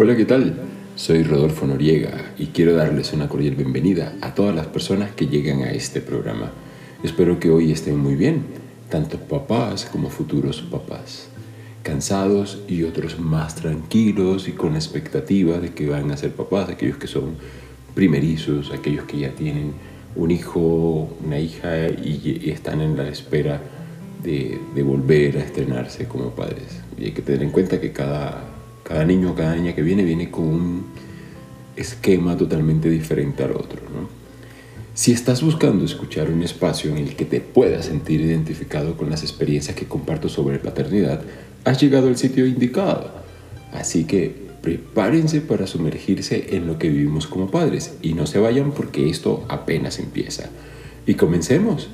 [0.00, 0.54] Hola, ¿qué tal?
[0.94, 5.62] Soy Rodolfo Noriega y quiero darles una cordial bienvenida a todas las personas que llegan
[5.62, 6.52] a este programa.
[7.02, 8.44] Espero que hoy estén muy bien,
[8.90, 11.26] tanto papás como futuros papás.
[11.82, 16.98] Cansados y otros más tranquilos y con expectativa de que van a ser papás, aquellos
[16.98, 17.34] que son
[17.96, 19.72] primerizos, aquellos que ya tienen
[20.14, 23.60] un hijo, una hija y, están en la espera
[24.22, 26.82] de, volver a estrenarse como padres.
[26.96, 28.57] Y hay que tener en cuenta que cada,
[28.88, 30.84] cada niño o cada niña que viene viene con un
[31.76, 33.82] esquema totalmente diferente al otro.
[33.82, 34.08] ¿no?
[34.94, 39.22] Si estás buscando escuchar un espacio en el que te puedas sentir identificado con las
[39.22, 41.20] experiencias que comparto sobre paternidad,
[41.64, 43.10] has llegado al sitio indicado.
[43.74, 48.72] Así que prepárense para sumergirse en lo que vivimos como padres y no se vayan
[48.72, 50.48] porque esto apenas empieza.
[51.06, 51.90] Y comencemos.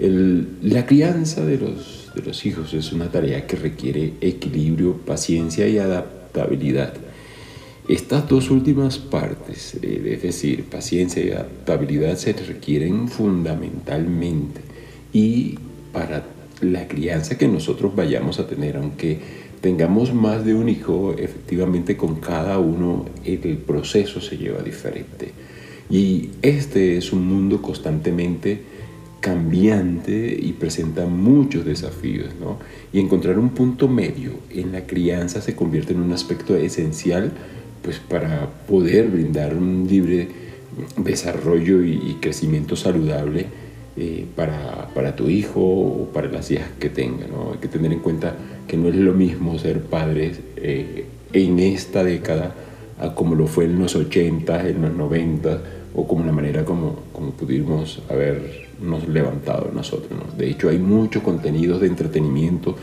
[0.00, 5.78] la crianza de los, de los hijos es una tarea que requiere equilibrio, paciencia y
[5.78, 6.94] adaptabilidad.
[7.88, 14.60] Estas dos últimas partes, eh, es decir, paciencia y adaptabilidad, se requieren fundamentalmente
[15.12, 15.58] y
[15.92, 16.24] para
[16.60, 19.18] la crianza que nosotros vayamos a tener, aunque
[19.60, 25.32] tengamos más de un hijo, efectivamente con cada uno el proceso se lleva diferente.
[25.90, 28.60] Y este es un mundo constantemente
[29.20, 32.58] cambiante y presenta muchos desafíos, ¿no?
[32.92, 37.32] Y encontrar un punto medio en la crianza se convierte en un aspecto esencial
[37.82, 40.28] pues para poder brindar un libre
[40.96, 43.46] desarrollo y, crecimiento saludable
[43.96, 47.26] eh, para, para, tu hijo o para las hijas que tenga.
[47.26, 47.52] ¿no?
[47.52, 52.04] Hay que tener en cuenta que no es lo mismo ser padres eh, en esta
[52.04, 52.54] década
[53.14, 55.62] como lo fue en los 80, en los 90
[55.94, 58.02] o como la manera como, como pudimos
[58.78, 60.36] habernos levantado nosotros.
[60.36, 62.76] De hecho, hay mucho contenido de entretenimiento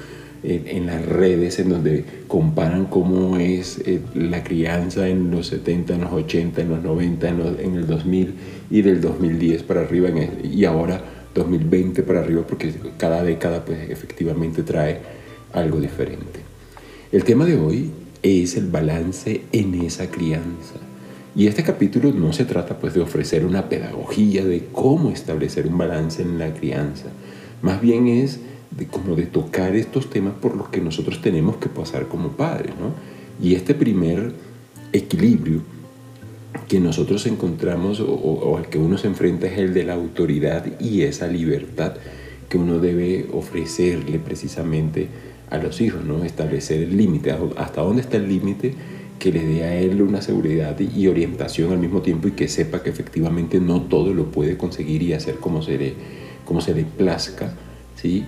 [0.43, 6.01] en, las redes en donde comparan cómo es eh, la crianza en los 70, en
[6.01, 8.33] los 80, en los 90, en, el 2000
[8.69, 10.09] y del 2010 para arriba
[10.43, 11.01] y ahora
[11.33, 14.99] 2020 para arriba porque cada década pues efectivamente trae
[15.53, 16.41] algo diferente.
[17.11, 17.91] El tema de hoy
[18.21, 20.84] es el balance en esa crianza.
[21.35, 25.77] Y este capítulo no se trata pues de ofrecer una pedagogía de cómo establecer un
[25.77, 27.07] balance en la crianza.
[27.61, 28.39] Más bien es
[28.71, 32.73] de como de tocar estos temas por los que nosotros tenemos que pasar como padres,
[32.79, 32.93] ¿no?
[33.45, 34.31] Y este primer
[34.93, 35.61] equilibrio
[36.69, 41.01] que nosotros encontramos o, al que uno se enfrenta es el de la autoridad y
[41.01, 41.95] esa libertad
[42.47, 45.09] que uno debe ofrecerle precisamente
[45.49, 46.23] a los hijos, ¿no?
[46.23, 48.73] Establecer el límite, hasta dónde está el límite
[49.19, 52.83] que le dé a él una seguridad y orientación al mismo tiempo y que sepa
[52.83, 55.93] que efectivamente no todo lo puede conseguir y hacer como se le,
[56.43, 57.53] como se le plazca,
[57.95, 58.25] ¿sí?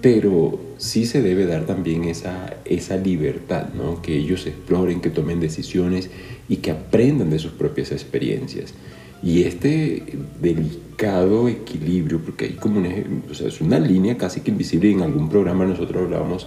[0.00, 4.02] pero sí se debe dar también esa, esa libertad, ¿no?
[4.02, 6.10] que ellos exploren, que tomen decisiones
[6.48, 8.74] y que aprendan de sus propias experiencias.
[9.22, 12.90] Y este delicado equilibrio, porque hay como una,
[13.30, 16.46] o sea, es una línea casi que invisible, en algún programa nosotros hablábamos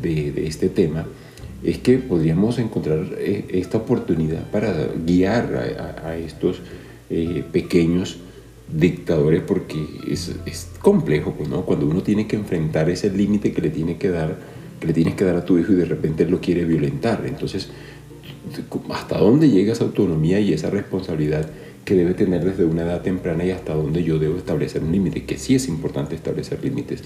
[0.00, 1.06] de, de este tema,
[1.66, 4.72] es que podríamos encontrar eh, esta oportunidad para
[5.04, 6.60] guiar a, estos
[7.10, 8.18] eh, pequeños
[8.72, 10.32] dictadores porque es,
[10.80, 11.48] complejo, pues.
[11.64, 14.38] Cuando uno tiene que enfrentar ese límite que le tiene que dar,
[14.80, 17.24] le tienes que dar a tu hijo y de repente él lo quiere violentar.
[17.26, 17.68] Entonces,
[18.90, 21.50] ¿hasta dónde llega esa autonomía y esa responsabilidad
[21.84, 25.24] que debe tener desde una edad temprana y hasta dónde yo debo establecer un límite?
[25.24, 27.02] Que sí es importante establecer límites.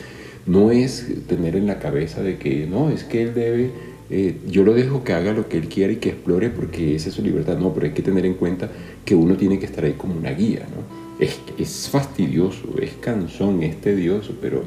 [0.47, 3.71] No es tener en la cabeza de que, no, es que él debe
[4.11, 7.09] eh, yo lo dejo que haga lo que él quiera y que explore porque esa
[7.09, 7.59] es su libertad.
[7.59, 8.71] No, pero hay que tener en cuenta
[9.05, 11.01] que uno tiene que estar ahí como una guía, ¿no?
[11.21, 14.63] es, fastidioso, es cansón, es tedioso, pero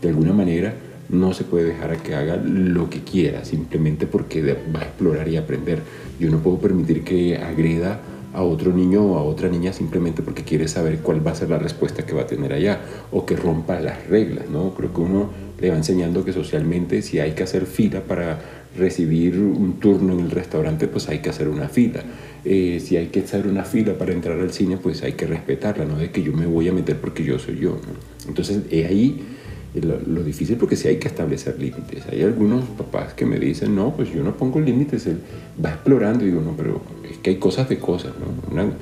[0.00, 0.74] de alguna manera
[1.08, 4.42] no se puede dejar a que haga lo que quiera, simplemente porque
[4.74, 5.80] va a explorar y aprender.
[6.18, 8.00] Yo no puedo permitir que agreda
[8.34, 11.48] a otro niño o a otra niña simplemente porque quiere saber cuál va a ser
[11.48, 12.80] la respuesta que va a tener allá
[13.10, 14.74] o que rompa las reglas, ¿no?
[14.74, 18.38] Creo que uno le va enseñando que socialmente si hay que hacer fila para
[18.78, 22.02] recibir un turno en el restaurante, pues hay que hacer una fila.
[22.44, 25.84] Eh, si hay que hacer una fila para entrar al cine, pues hay que respetarla,
[25.84, 27.78] no de que yo me voy a meter porque yo soy yo.
[28.26, 29.22] Entonces, es ahí
[29.74, 32.04] lo, difícil porque sí hay que establecer límites.
[32.10, 35.18] Hay algunos papás que me dicen, no, pues yo no pongo límites, él
[35.62, 38.12] va explorando y digo, no, pero es que hay cosas de cosas,
[38.52, 38.72] ¿no?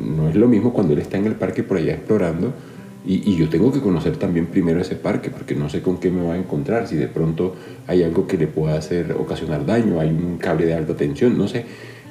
[0.00, 2.54] no es lo mismo cuando él está en el parque por allá explorando
[3.04, 6.24] y, yo tengo que conocer también primero ese parque porque no sé con qué me
[6.26, 7.54] va a encontrar, si de pronto
[7.86, 11.48] hay algo que le pueda hacer, ocasionar daño, hay un cable de alta tensión, no
[11.48, 11.64] sé.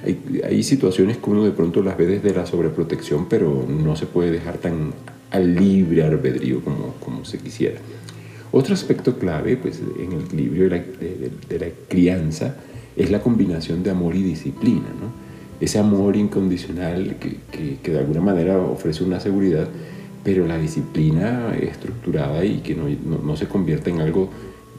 [0.04, 4.06] Hay, hay situaciones que uno de pronto las ve desde la sobreprotección, pero no se
[4.06, 4.94] puede dejar tan
[5.32, 7.80] al libre albedrío como, como se quisiera.
[8.52, 10.84] Otro aspecto clave pues, en el equilibrio de la,
[11.48, 12.56] de la crianza
[12.96, 14.88] es la combinación de amor y disciplina.
[15.00, 15.12] ¿no?
[15.60, 17.38] Ese amor incondicional que,
[17.82, 19.68] que, de alguna manera ofrece una seguridad,
[20.24, 22.88] pero la disciplina estructurada y que no,
[23.24, 24.30] no, se convierta en algo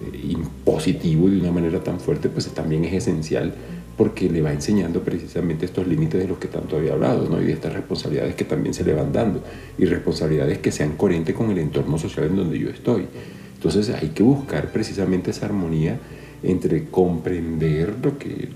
[0.00, 3.54] eh, impositivo de una manera tan fuerte, pues también es esencial
[3.96, 7.40] porque le va enseñando precisamente estos límites de los que tanto había hablado, ¿no?
[7.40, 9.42] y de estas responsabilidades que también se le van dando,
[9.78, 13.06] y responsabilidades que sean coherentes con el entorno social en donde yo estoy.
[13.54, 15.98] Entonces hay que buscar precisamente esa armonía
[16.42, 18.48] entre comprender lo que,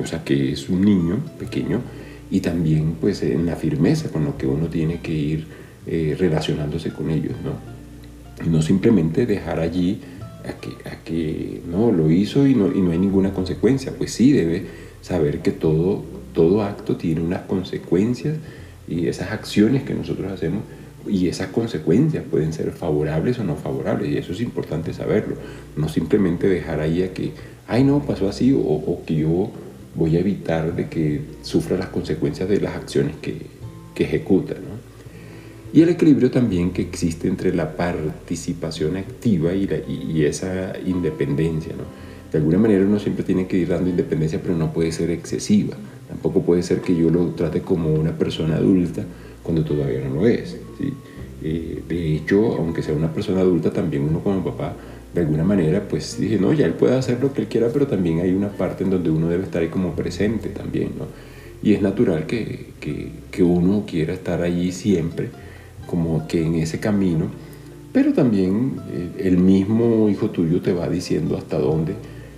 [0.00, 1.80] o sea, que es un niño pequeño
[2.30, 6.90] y también pues en la firmeza con lo que uno tiene que ir eh, relacionándose
[6.90, 8.50] con ellos, ¿no?
[8.50, 10.00] No simplemente dejar allí
[10.44, 14.12] a que, a que no, lo hizo y no, y no hay ninguna consecuencia, pues
[14.12, 14.66] sí debe
[15.00, 18.36] saber que todo, todo acto tiene unas consecuencias
[18.88, 20.62] y esas acciones que nosotros hacemos
[21.06, 25.36] y esas consecuencias pueden ser favorables o no favorables y eso es importante saberlo,
[25.76, 27.32] no simplemente dejar ahí a que,
[27.66, 29.50] ay no, pasó así o, que yo
[29.94, 33.46] voy a evitar de que sufra las consecuencias de las acciones que,
[33.94, 34.54] que ejecuta.
[35.72, 41.72] Y el equilibrio también que existe entre la participación activa y, la, y, esa independencia.
[41.72, 41.84] ¿no?
[42.30, 45.74] De alguna manera uno siempre tiene que ir dando independencia, pero no puede ser excesiva.
[46.08, 49.02] Tampoco puede ser que yo lo trate como una persona adulta
[49.42, 50.58] cuando todavía no lo es.
[51.42, 54.76] Eh, de hecho, aunque sea una persona adulta, también uno como papá,
[55.14, 57.86] de alguna manera, pues dije, no, ya él puede hacer lo que él quiera, pero
[57.86, 61.06] también hay una parte en donde uno debe estar ahí como presente también, ¿no?
[61.62, 65.28] Y es natural que, que, que uno quiera estar allí siempre,
[65.86, 67.26] como que en ese camino,
[67.92, 71.94] pero también eh, el mismo hijo tuyo te va diciendo hasta dónde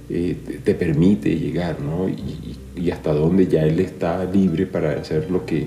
[0.09, 2.09] eh, te permite llegar, ¿no?
[2.09, 5.67] Y, y, hasta dónde ya él está libre para hacer lo que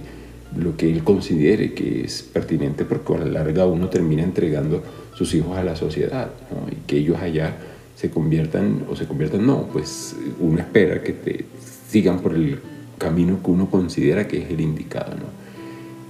[0.56, 4.82] lo que él considere que es pertinente, porque a la larga uno termina entregando
[5.14, 6.32] sus hijos a la sociedad
[6.72, 7.56] y que ellos allá
[7.96, 11.46] se conviertan o se conviertan, no, pues uno espera que te
[11.90, 12.60] sigan por el
[12.98, 15.47] camino que uno considera que es el indicado, ¿no?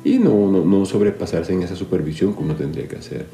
[0.07, 3.25] Y no, no, no sobrepasarse en esa supervisión que uno tendría que hacer.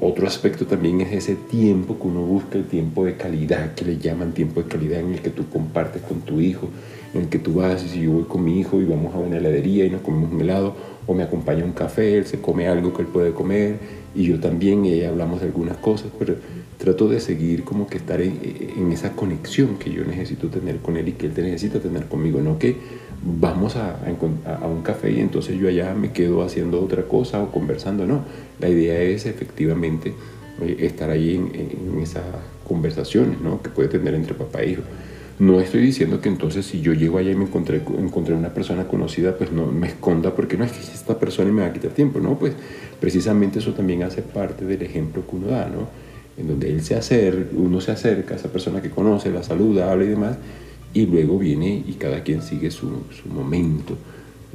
[0.00, 3.98] otro aspecto también es ese tiempo que uno busca, el tiempo de calidad, que le
[3.98, 6.68] llaman tiempo de calidad en el que tú compartes con tu hijo,
[7.12, 9.18] en el que tú vas y si yo voy con mi hijo y vamos a
[9.18, 10.76] una heladería y nos comemos un helado
[11.08, 13.80] o me acompaña un café, él se come algo que él puede comer
[14.14, 16.36] y yo también y hablamos de algunas cosas, pero
[16.80, 18.40] trato de seguir como que estar en,
[18.76, 22.40] en, esa conexión que yo necesito tener con él y que él necesita tener conmigo,
[22.40, 22.76] no que
[23.22, 23.98] vamos a,
[24.46, 28.24] a, un café y entonces yo allá me quedo haciendo otra cosa o conversando, no,
[28.58, 30.14] la idea es efectivamente
[30.62, 32.24] eh, estar ahí en, en esas
[32.66, 33.60] conversaciones ¿no?
[33.60, 34.82] que puede tener entre papá e hijo.
[35.38, 38.88] No estoy diciendo que entonces si yo llego allá y me encontré, encontré una persona
[38.88, 41.90] conocida, pues no me esconda porque no es que esta persona me va a quitar
[41.90, 42.54] tiempo, no, pues
[43.00, 46.09] precisamente eso también hace parte del ejemplo que uno da, ¿no?
[46.40, 49.92] En donde él se acerca, uno se acerca a esa persona que conoce, la saluda,
[49.92, 50.38] habla y demás,
[50.94, 53.94] y luego viene y cada quien sigue su, su momento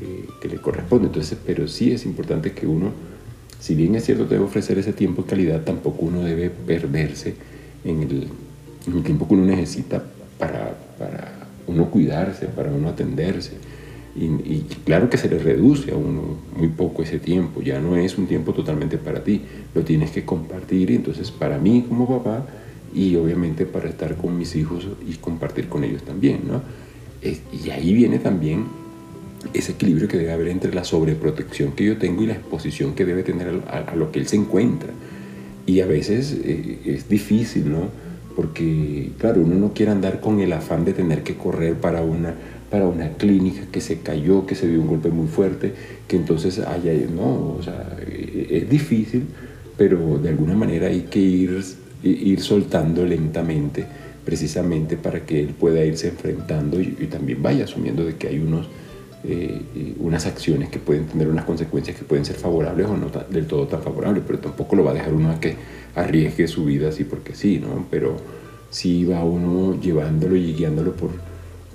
[0.01, 1.07] eh, que le corresponde.
[1.07, 2.91] Entonces, pero sí es importante que uno,
[3.59, 7.35] si bien es cierto debe ofrecer ese tiempo de calidad, tampoco uno debe perderse
[7.83, 8.27] en el,
[8.87, 10.03] en el tiempo que uno necesita
[10.39, 13.51] para, para uno cuidarse, para uno atenderse.
[14.15, 18.17] Y, claro que se le reduce a uno muy poco ese tiempo, ya no es
[18.17, 19.41] un tiempo totalmente para ti,
[19.73, 22.45] lo tienes que compartir, entonces para mí como papá
[22.93, 26.61] y obviamente para estar con mis hijos y compartir con ellos también, ¿no?
[27.21, 28.65] y ahí viene también
[29.53, 33.03] ese equilibrio que debe haber entre la sobreprotección que yo tengo y la exposición que
[33.03, 34.89] debe tener a, lo que él se encuentra.
[35.65, 37.89] Y a veces eh, es difícil, ¿no?
[38.35, 42.35] porque claro, uno no quiere andar con el afán de tener que correr para una,
[42.69, 45.73] para una clínica que se cayó, que se dio un golpe muy fuerte,
[46.07, 49.25] que entonces haya, no, o sea, es difícil,
[49.77, 51.63] pero de alguna manera hay que ir,
[52.03, 53.85] ir soltando lentamente,
[54.23, 58.67] precisamente para que él pueda irse enfrentando y, también vaya asumiendo de que hay unos,
[59.23, 59.61] eh,
[59.99, 63.67] unas acciones que pueden tener unas consecuencias que pueden ser favorables o no del todo
[63.67, 65.55] tan favorables, pero tampoco lo va a dejar uno a que
[65.93, 67.85] arriesgue su vida así porque sí, ¿no?
[67.91, 68.17] Pero
[68.69, 71.11] sí va uno llevándolo y guiándolo por,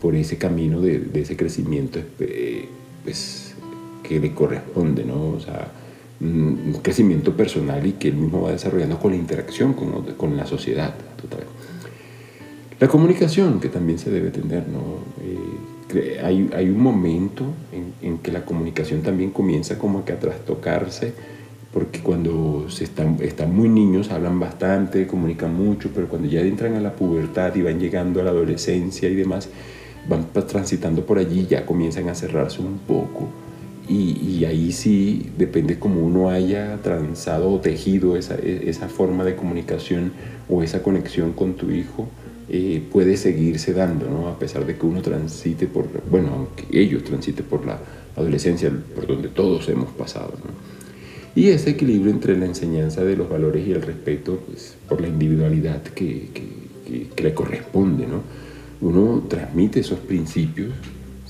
[0.01, 2.69] por ese camino de, ese crecimiento eh,
[3.05, 3.55] pues,
[4.03, 5.31] que le corresponde, ¿no?
[5.31, 5.73] O sea,
[6.21, 10.47] un crecimiento personal y que él mismo va desarrollando con la interacción con, con la
[10.47, 10.95] sociedad.
[11.21, 11.45] Total.
[12.79, 14.99] La comunicación que también se debe tener, ¿no?
[15.23, 20.21] Eh, hay, hay, un momento en, en, que la comunicación también comienza como que a
[20.21, 21.13] trastocarse
[21.73, 26.75] porque cuando se están, están muy niños hablan bastante, comunican mucho, pero cuando ya entran
[26.75, 29.49] a la pubertad y van llegando a la adolescencia y demás,
[30.09, 33.29] van transitando por allí, ya comienzan a cerrarse un poco
[33.89, 40.13] Y, ahí sí depende cómo uno haya transado o tejido esa, esa, forma de comunicación
[40.49, 42.09] o esa conexión con tu hijo,
[42.49, 44.29] eh, puede seguirse dando, ¿no?
[44.29, 47.81] A pesar de que uno transite por, bueno, aunque ellos transiten por la
[48.17, 50.51] adolescencia, por donde todos hemos pasado, ¿no?
[51.35, 55.09] Y ese equilibrio entre la enseñanza de los valores y el respeto, pues, por la
[55.09, 56.29] individualidad que,
[57.15, 58.23] que le corresponde, ¿no?
[58.81, 60.73] Uno transmite esos principios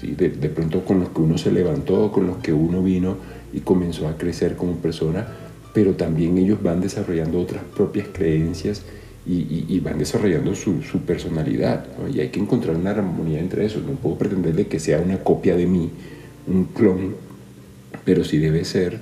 [0.02, 3.16] de, pronto con los que uno se levantó, con los que uno vino
[3.52, 5.26] y comenzó a crecer como persona,
[5.74, 8.82] pero también ellos van desarrollando otras propias creencias
[9.26, 11.84] y, van desarrollando su, personalidad.
[12.12, 13.80] Y hay que encontrar una armonía entre eso.
[13.80, 15.90] No puedo pretenderle que sea una copia de mí,
[16.46, 17.14] un clon,
[18.04, 18.98] pero sí debe ser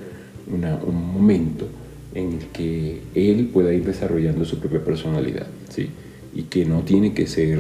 [0.51, 1.67] un momento
[2.15, 5.47] en el que él pueda ir desarrollando su propia personalidad.
[5.69, 5.91] ¿sí?
[6.39, 7.59] Y que no tiene que ser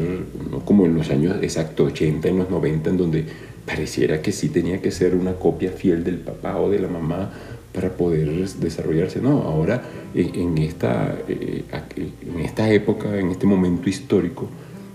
[0.64, 3.24] como en los años exacto 80, en los 90, en donde
[3.66, 7.28] pareciera que sí tenía que ser una copia fiel del papá o de la mamá
[7.74, 8.30] para poder
[8.60, 9.20] desarrollarse.
[9.20, 9.82] No, ahora
[10.14, 11.64] eh, en esta, eh,
[11.96, 14.48] en esta época, en este momento histórico,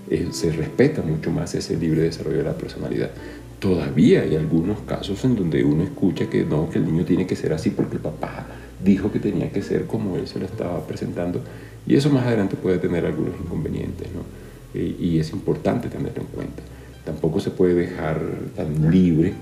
[0.09, 3.11] eh, se respeta mucho más ese libre desarrollo de la personalidad.
[3.59, 7.35] Todavía hay algunos casos en donde uno escucha que no, que el niño tiene que
[7.35, 8.47] ser así porque el papá
[8.81, 11.41] dijo que tenía que ser como él se lo estaba presentando
[11.85, 14.43] y eso más adelante puede tener algunos inconvenientes, ¿no?
[14.79, 16.63] y es importante tenerlo en cuenta.
[17.05, 18.21] Tampoco se puede dejar
[18.55, 19.33] tan libre,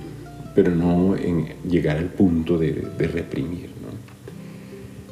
[0.55, 3.69] pero no en llegar al punto de, reprimir.
[3.81, 3.91] ¿no?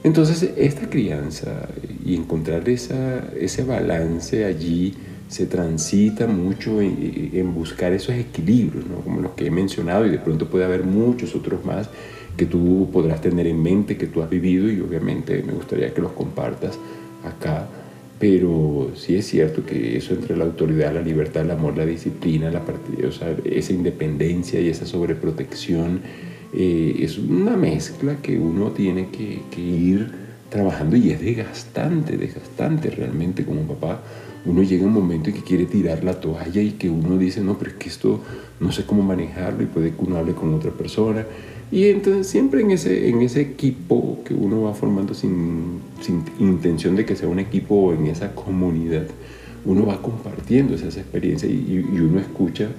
[0.04, 1.68] Entonces, esta crianza
[2.04, 4.96] y encontrar esa, ese balance allí
[5.28, 9.02] se transita mucho en, en, buscar esos equilibrios, ¿no?
[9.02, 11.90] como los que he mencionado, y de pronto puede haber muchos otros más
[12.36, 16.02] que tú podrás tener en mente, que tú has vivido, y obviamente me gustaría que
[16.02, 16.80] los compartas
[17.24, 17.68] acá,
[18.20, 22.52] pero sí es cierto que eso entre la autoridad, la libertad, el amor, la disciplina,
[22.52, 22.62] la
[23.08, 26.02] o sea, esa independencia y esa sobreprotección,
[26.54, 30.12] eh, es una mezcla que uno tiene que, que, ir
[30.50, 34.02] trabajando y es desgastante, desgastante realmente como papá.
[34.46, 37.58] Uno llega un momento en que quiere tirar la toalla y que uno dice, no,
[37.58, 38.20] pero es que esto
[38.60, 41.26] no sé cómo manejarlo y puede que uno hable con otra persona
[41.72, 46.96] y entonces siempre en ese, en ese equipo que uno va formando sin, sin intención
[46.96, 49.06] de que sea un equipo o en esa comunidad,
[49.66, 52.70] uno va compartiendo esas experiencias y, y uno escucha,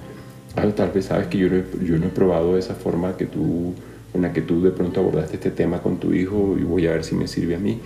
[0.55, 3.25] ah, tal vez sabes que yo no, he, yo no he probado esa forma que
[3.25, 3.73] tú,
[4.13, 6.91] en la que tú de pronto abordaste este tema con tu hijo y voy a
[6.91, 7.79] ver si me sirve a mí.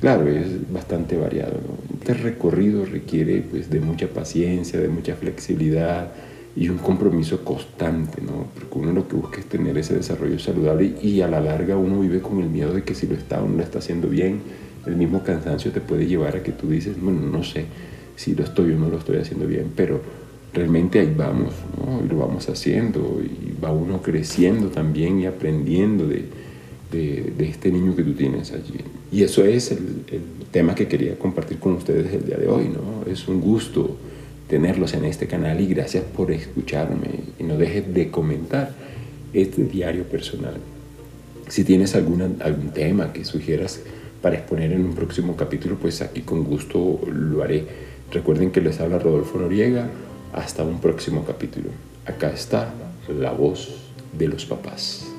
[0.00, 1.60] Claro, es bastante variado.
[2.00, 6.10] Este recorrido requiere pues, de mucha paciencia, de mucha flexibilidad,
[6.56, 8.46] y un compromiso constante, ¿no?
[8.54, 12.00] Porque uno lo que busca es tener ese desarrollo saludable y a la larga uno
[12.00, 14.40] vive con el miedo de que si lo está o no lo está haciendo bien,
[14.86, 17.66] el mismo cansancio te puede llevar a que tú dices, bueno, no sé
[18.16, 20.00] si lo estoy o no lo estoy haciendo bien, pero
[20.52, 22.04] realmente ahí vamos, ¿no?
[22.04, 26.24] Y lo vamos haciendo y va uno creciendo también y aprendiendo de,
[26.90, 28.80] de, de este niño que tú tienes allí.
[29.12, 32.64] Y eso es el, el tema que quería compartir con ustedes el día de hoy,
[32.64, 33.10] ¿no?
[33.10, 33.96] Es un gusto
[34.50, 38.72] tenerlos en este canal y gracias por escucharme y no dejes de comentar
[39.32, 40.54] este diario personal.
[41.48, 43.80] Si tienes alguna, algún tema que sugieras
[44.20, 47.64] para exponer en un próximo capítulo, pues aquí con gusto lo haré.
[48.12, 49.88] Recuerden que les habla Rodolfo Noriega.
[50.32, 51.70] Hasta un próximo capítulo.
[52.06, 52.72] Acá está
[53.08, 53.68] la voz
[54.16, 55.09] de los papás.